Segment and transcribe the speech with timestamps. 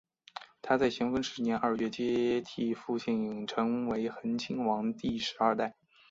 [0.63, 5.75] 他在咸丰十年二月接替父亲成为恒亲王第十二代。